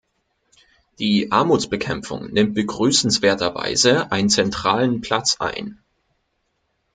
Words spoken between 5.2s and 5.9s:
ein.